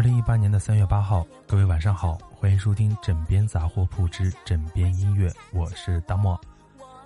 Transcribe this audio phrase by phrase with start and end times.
[0.00, 6.40] 二零一八年的三月八号，各位晚上好，欢迎收听枕边杂货铺之枕边音乐，我是大漠。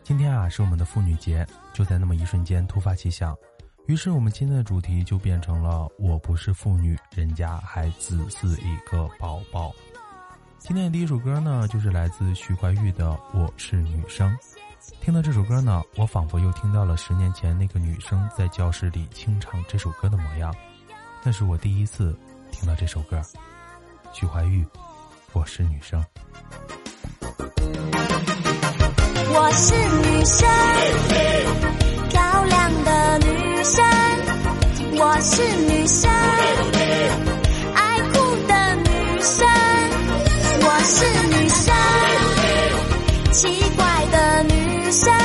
[0.05, 3.37] 今天啊是我们的妇女节，就在那么一瞬间突发奇想，
[3.89, 9.72] 于是我们今天的主题就变成了“我不是妇女，人家还只是一个宝宝”。
[10.59, 14.33] 今天的第一首歌呢，就是来自徐怀钰的《我是女生》。
[15.00, 20.55] 听到这首歌呢，我仿佛又听到了十年前那个女生在教室里清唱这首歌的模样。
[21.27, 22.15] 那是我第一次
[22.55, 23.20] 听到这首歌。
[24.12, 24.64] 徐怀钰，
[25.33, 26.00] 《我是女生》。
[29.36, 30.48] 我是女生，
[32.10, 33.84] 漂亮的女生。
[34.97, 36.09] 我是女生，
[37.75, 38.14] 爱哭
[38.47, 39.44] 的女生。
[40.62, 41.75] 我是女生，
[43.32, 45.24] 奇怪的女生。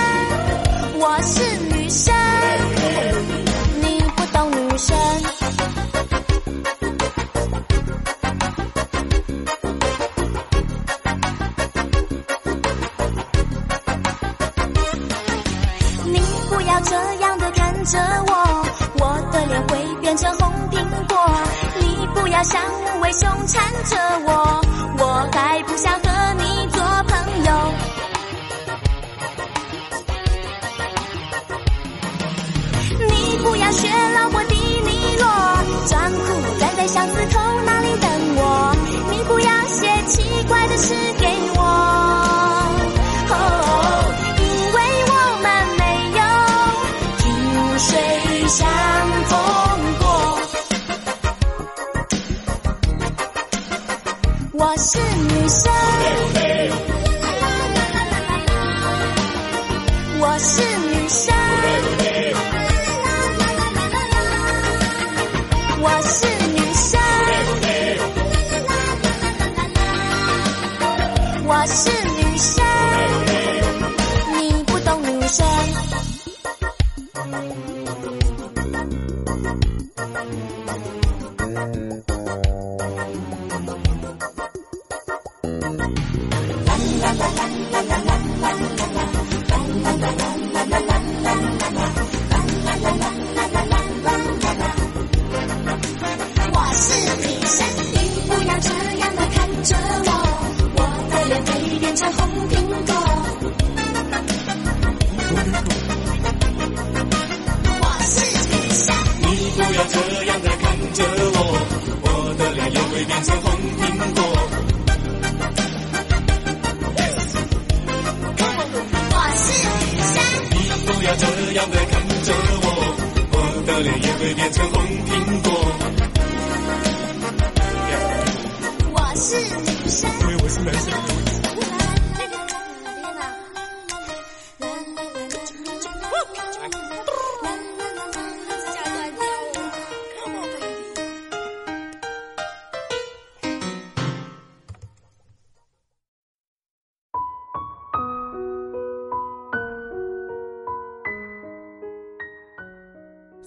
[48.49, 48.88] 水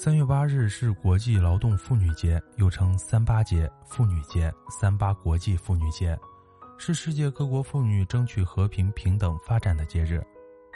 [0.05, 6.19] 三月八日是国际劳动妇女节，又称三八节、妇女节、三八国际妇女节，
[6.77, 10.21] 是世界各国妇女争取和平、平等发展的节日。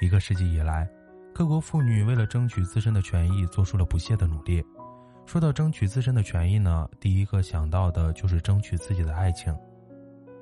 [0.00, 0.88] 一个世纪以来，
[1.34, 4.64] 各国妇女为了争取自身的权益，做出了不懈的努力。
[5.26, 9.52] 说到争取自身的权益呢，第一个想到的就是争取自己的爱情。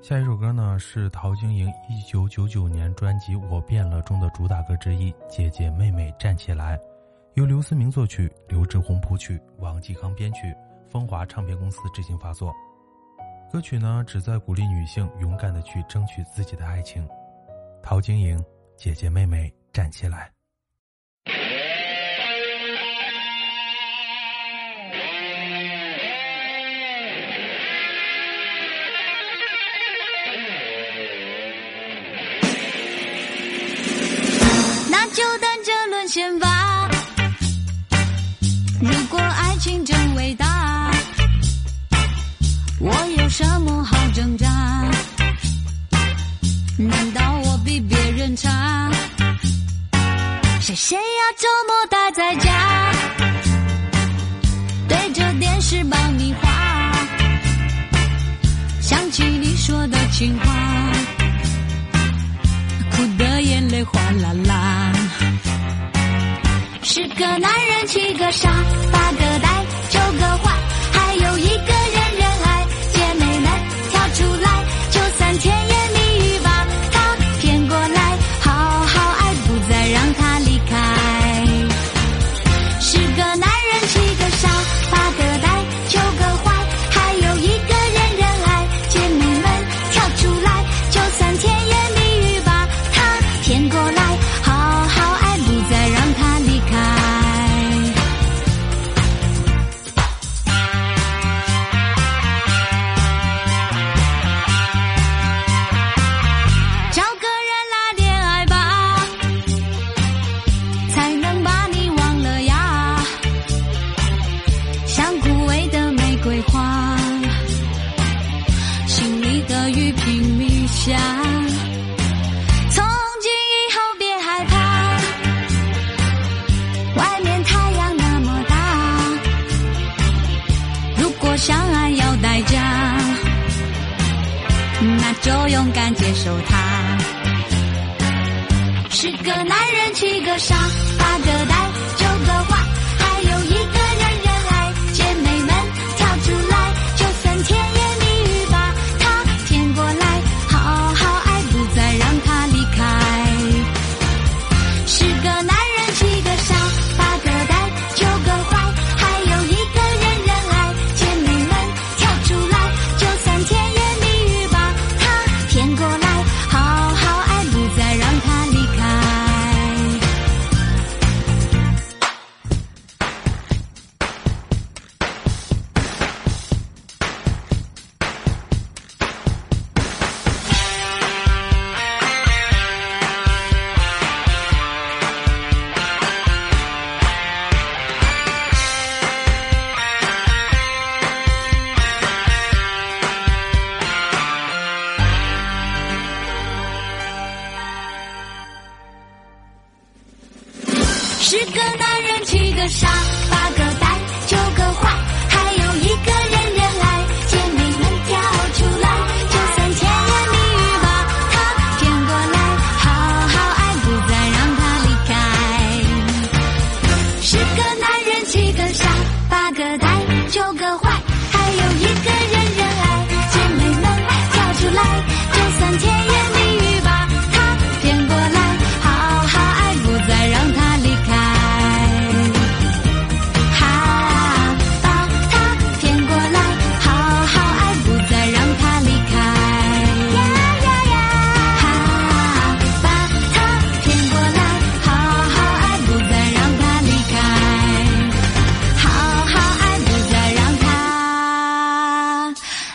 [0.03, 6.77] 下一首歌呢是陶晶莹一九九九年专辑《我变了》中的主打歌之一《姐姐妹妹站起来》，
[7.35, 10.55] 由刘思明作曲，刘志宏谱曲，王继康编曲，
[10.89, 12.55] 风华唱片公司执行发作。
[13.53, 17.05] 歌曲呢，旨在鼓励女性勇敢的去争取自己的爱情。
[17.83, 18.41] 陶晶莹，
[18.77, 20.31] 姐姐妹妹站起来。
[34.89, 36.54] 那就等着沦陷吧。
[39.65, 40.91] 情真伟大，
[42.81, 44.47] 我有什么好挣扎？
[46.77, 48.91] 难道我比别人差？
[50.61, 52.93] 谁谁要周末待在家，
[54.87, 56.93] 对着电视爆米花，
[58.83, 60.93] 想起你说的情话。
[62.91, 64.93] 哭的眼泪哗啦啦。
[66.83, 68.51] 十个男人七个傻，
[68.93, 69.49] 八个呆，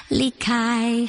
[0.09, 1.07] 离开。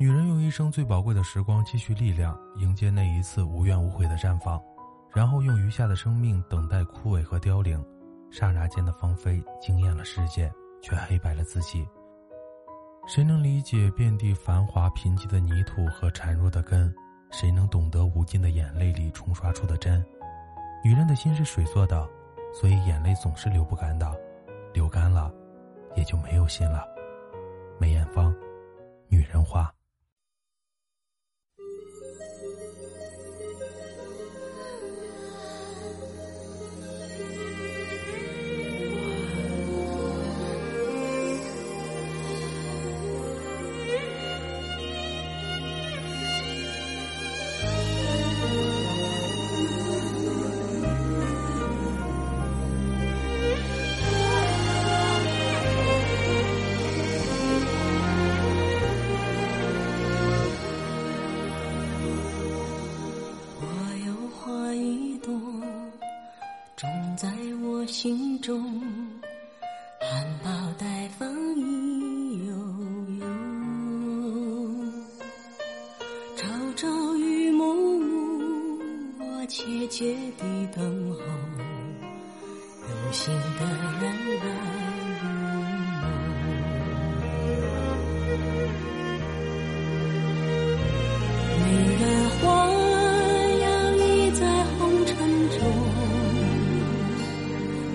[0.00, 4.62] 女人用一生最宝贵的时光积蓄力量，迎接那一次无怨无悔的绽放，
[5.12, 7.84] 然后用余下的生命等待枯萎和凋零。
[8.30, 11.86] 刹那间的芳菲惊艳了世界，却黑白了自己。
[13.06, 16.94] 谁能理解遍地繁华贫瘠的泥土和孱弱的根？
[17.30, 20.04] 谁能懂得无尽的眼泪里冲刷出的真？
[20.84, 22.08] 女人的心是水做的，
[22.52, 24.10] 所以眼泪总是流不干的，
[24.72, 25.32] 流干了，
[25.96, 26.84] 也就没有心了。
[27.78, 28.34] 梅艳芳，
[76.48, 78.80] 朝朝与暮暮，
[79.18, 81.18] 我切切地等候，
[82.88, 84.46] 有心的人来入梦。
[91.60, 91.66] 女
[92.00, 92.40] 人花
[93.60, 93.66] 摇
[93.98, 94.00] 曳
[94.32, 94.40] 在
[94.78, 95.10] 红尘
[95.50, 95.58] 中，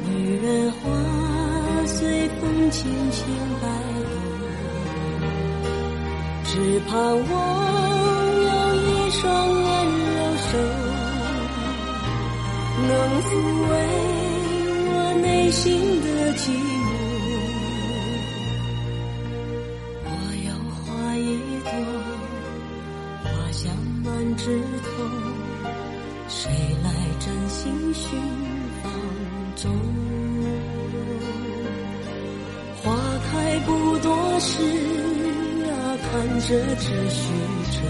[0.06, 0.78] 女人花
[1.88, 2.78] 随风轻
[3.10, 3.26] 轻
[3.60, 3.66] 摆
[5.64, 5.74] 动，
[6.46, 6.94] 只盼
[7.32, 7.63] 望
[13.34, 13.72] 抚慰
[14.86, 15.66] 我内心
[16.02, 16.52] 的寂
[16.86, 16.88] 寞。
[20.06, 20.08] 我
[20.46, 20.84] 有花
[21.18, 21.20] 一
[21.64, 21.72] 朵。
[23.24, 23.64] 花香
[24.04, 24.06] 满
[24.38, 24.44] 枝
[24.84, 24.88] 头，
[26.28, 26.52] 谁
[26.84, 26.88] 来
[27.20, 28.04] 真心寻
[28.84, 28.92] 芳
[29.56, 29.64] 踪？
[32.84, 32.94] 花
[33.32, 34.62] 开不多时
[35.66, 35.74] 啊，
[36.04, 36.12] 看
[36.42, 37.24] 着只虚
[37.72, 37.82] 着，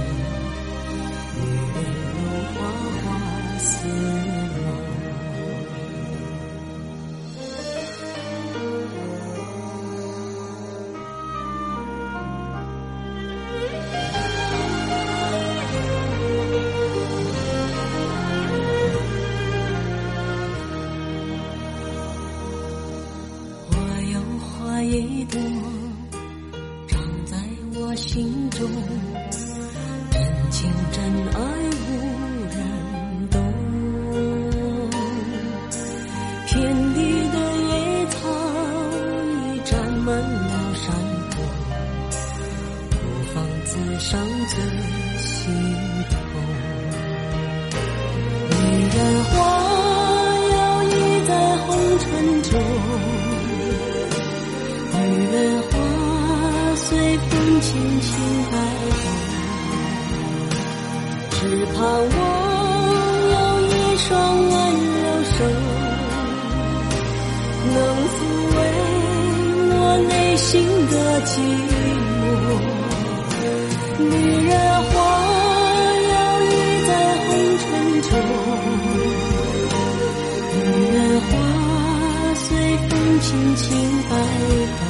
[83.24, 83.66] 轻轻
[84.10, 84.84] 摆动。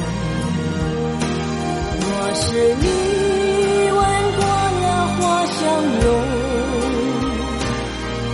[2.00, 2.42] 若是
[2.82, 2.84] 你
[3.92, 3.98] 闻
[4.34, 4.42] 过
[4.82, 5.56] 了花香
[6.00, 6.04] 浓，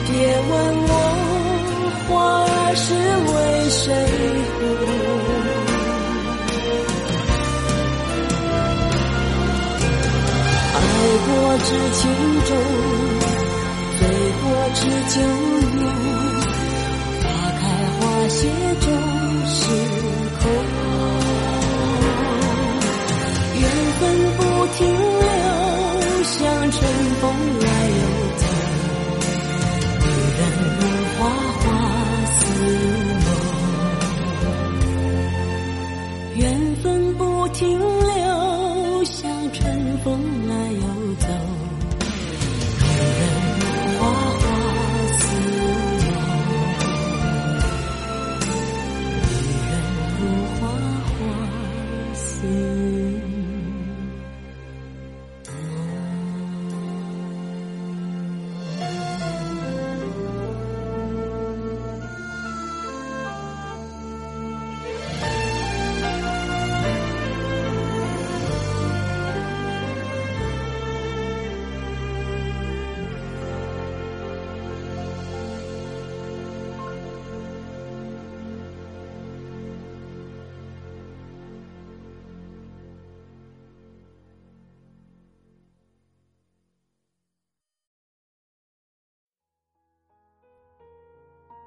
[0.06, 0.10] 别
[0.48, 0.52] 问
[0.88, 0.90] 我
[2.08, 2.82] 花儿是
[3.28, 3.32] 为
[3.68, 3.78] 谁
[4.56, 4.58] 红。
[10.76, 10.78] 爱
[11.26, 11.28] 过
[11.66, 12.00] 知情
[12.46, 12.50] 重，
[13.98, 14.00] 醉
[14.40, 14.42] 过
[14.74, 14.80] 知
[15.14, 15.16] 酒
[15.76, 15.78] 浓。
[17.22, 17.24] 花
[17.60, 17.62] 开
[17.96, 18.38] 花谢
[18.80, 18.88] 终
[19.52, 19.66] 时
[20.38, 20.46] 空，
[23.58, 23.62] 缘
[23.98, 24.00] 分
[24.36, 24.40] 不
[24.76, 24.78] 停
[25.20, 25.26] 留，
[26.22, 26.38] 像
[26.70, 26.78] 春
[27.20, 27.22] 风
[27.60, 28.02] 来又
[28.36, 28.42] 走。
[30.06, 30.06] 女
[30.38, 30.40] 人
[30.78, 30.80] 如
[31.18, 31.20] 花
[31.58, 31.64] 花
[32.38, 32.40] 似
[33.24, 33.28] 梦，
[36.36, 36.40] 缘
[36.82, 39.18] 分不停留，像
[39.52, 39.58] 春
[40.04, 40.08] 风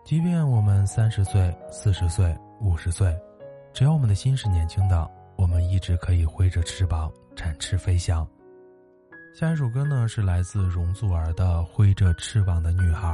[0.04, 3.18] 即便我们三十岁、四十岁、五十岁，
[3.72, 8.28] 只要我们的心是年轻的，我们一直可以挥着翅膀展翅飞翔。
[9.34, 13.08] 下一首歌呢，是来自容祖儿的《挥着翅膀的女孩》。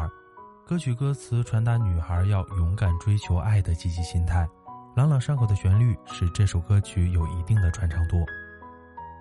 [0.65, 4.49] 歌曲歌词传达女孩要勇敢追求爱的积极心态，
[4.95, 8.25] 朗朗上口的旋律使这首歌曲有一定的传唱度。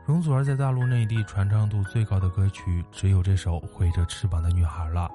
[0.06, 5.06] 容祖儿在大陆内地传唱度最高的歌曲只有这首《挥着翅膀的女孩》了。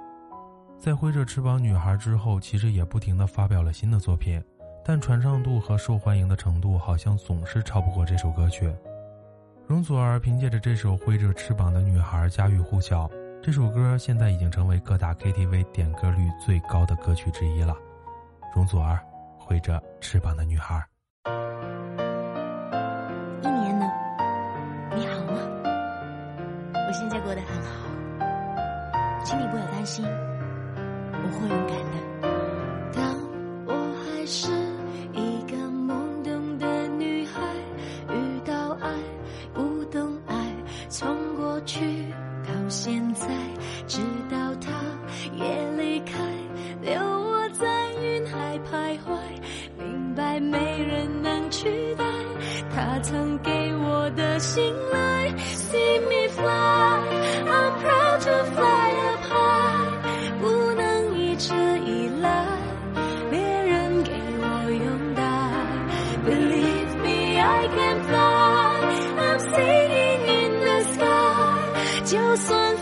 [0.84, 4.44] 在挥着翅膀女孩之后，其实也不停的发表了新的作品，
[4.84, 8.70] 但传唱度和受欢迎的程度好像总是超不过这首歌曲。
[9.66, 13.10] 容祖儿凭借着这首《挥着翅膀的女孩》家喻户晓，
[13.42, 17.74] 这首歌现在已经成为各大 KTV 点歌率最高的歌曲之一了。
[18.54, 19.00] 容祖儿，
[19.38, 19.58] 挥。
[19.62, 20.86] 着翅膀的女孩。
[23.42, 23.90] 一年呢？
[24.98, 25.40] 你好吗？
[26.74, 30.06] 我现在过得很好，请你不要担心，
[31.40, 31.96] 会勇敢的。
[32.94, 33.18] 当
[33.66, 33.74] 我
[34.04, 34.63] 还是
[61.33, 61.55] 一直
[61.87, 62.45] 依赖。
[63.31, 65.23] 别人给我拥戴。
[66.27, 68.69] Believe me, I can fly.
[69.19, 72.05] I'm singing in the sky.
[72.05, 72.77] 就算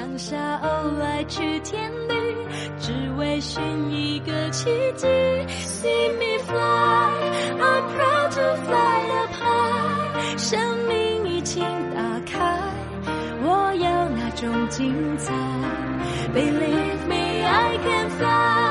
[0.00, 2.14] 上下偶来去天地，
[2.78, 5.06] 只为寻一个奇迹。
[5.06, 7.10] See me fly,
[7.60, 10.58] I'm proud to fly up high，生
[10.88, 11.62] 命已经
[11.94, 12.58] 打开。
[13.42, 15.34] 我要那种精彩。
[16.32, 18.69] Believe me, I can fly.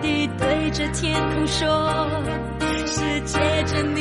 [0.00, 1.90] 地对着天空说，
[2.86, 3.94] 世界真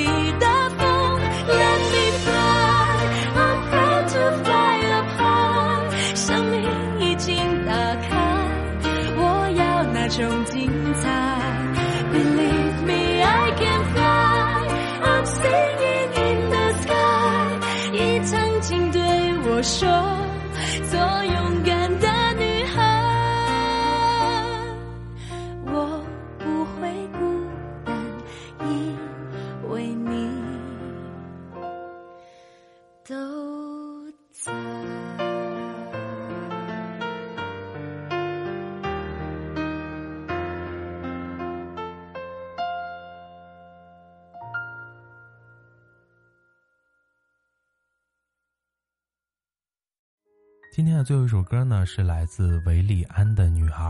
[50.78, 53.84] 今天的最后一首歌呢，是来自韦礼安的《女孩》。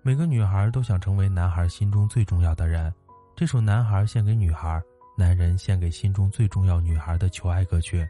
[0.00, 2.94] 每个女孩都想成为男孩心中最重要的人。
[3.34, 4.80] 这首《男孩》献给女孩，
[5.18, 8.06] 男人献给心中最重要女孩的求爱歌曲。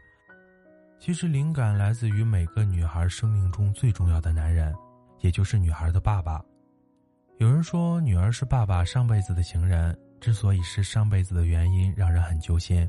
[0.99, 4.71] 其实灵感来自于每个女孩生命中最重要的男人，
[5.21, 6.39] 也就是女孩的爸爸。
[7.39, 9.97] 有人说，女儿是爸爸上辈子的情人。
[10.21, 12.87] 之所以是上辈子的原因，让人很揪心，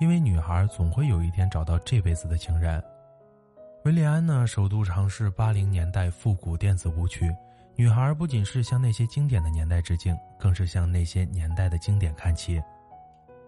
[0.00, 2.82] 因为女孩总会有一天找到这辈子的情人。
[3.84, 7.32] 维利安呢，首度尝试八零年代复古电子舞曲。
[7.76, 12.60] 女孩不仅是向那些经典的年代致敬，更是向那些年代的经典看齐。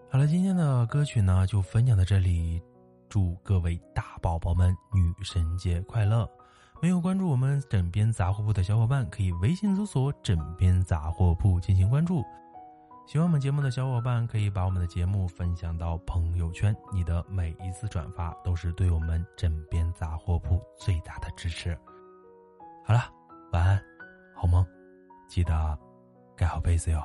[0.09, 2.63] 好了，今天的歌曲呢就分享到这里，
[3.09, 6.29] 祝各位大宝宝们女神节快乐！
[6.81, 12.25] 没有关注我们枕边杂货铺的小伙伴，可以微信搜索“枕边杂货铺”进行关注。
[13.11, 16.73] 喜欢我们节目的小伙伴，可以把我们的节目分享到朋友圈。
[16.93, 21.77] 你的每一次转发，都是对我们枕边杂货铺最大的支持。
[22.87, 23.13] 好了，
[23.51, 23.83] 晚安，
[24.33, 24.65] 好梦，
[25.29, 25.77] 记得
[26.37, 27.05] 盖好被子哟。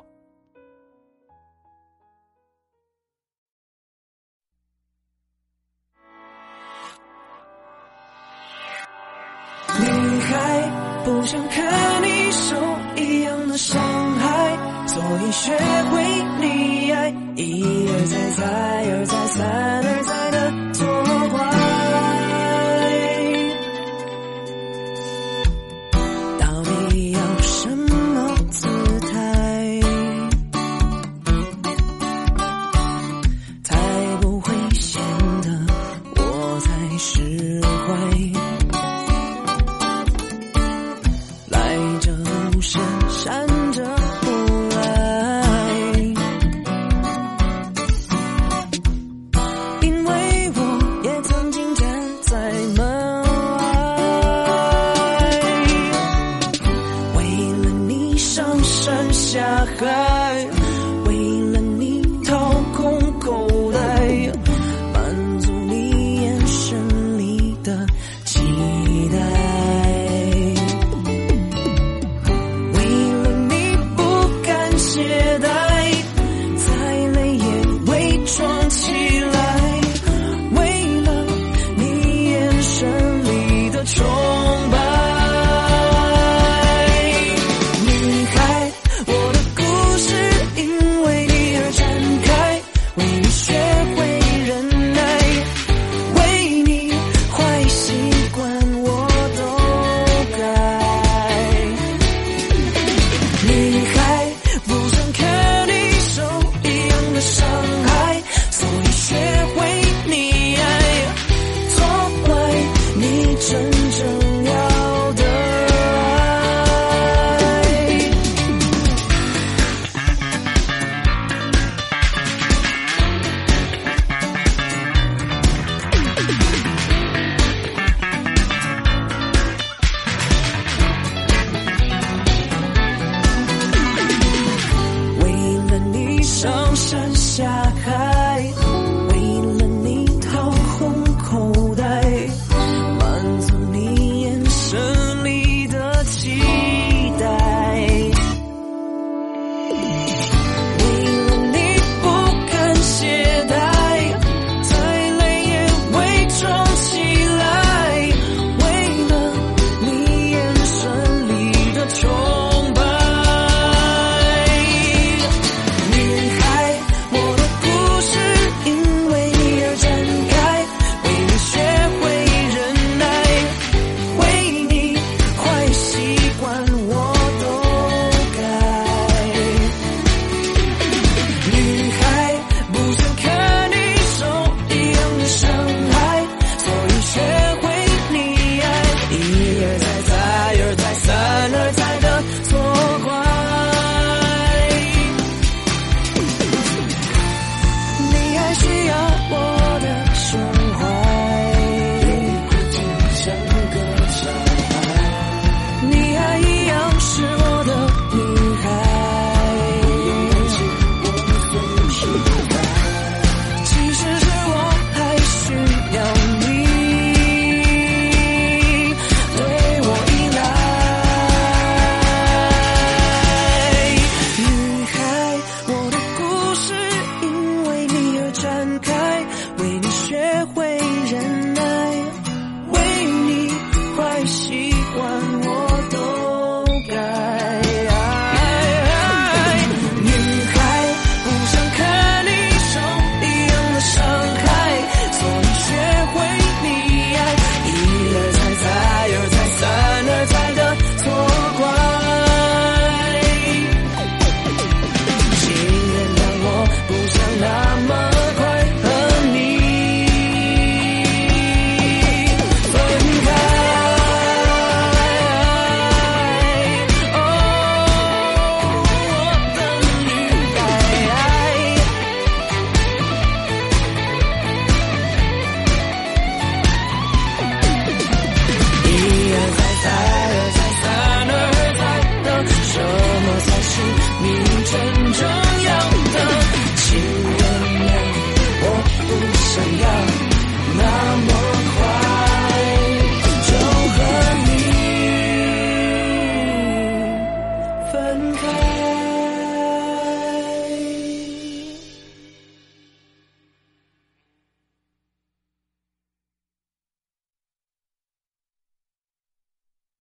[9.80, 11.65] 女孩不想看
[15.36, 15.52] 学
[15.92, 16.02] 会
[16.40, 17.42] 溺爱，一
[17.88, 18.42] 而再，再
[18.88, 19.14] 而再，
[19.84, 19.95] 再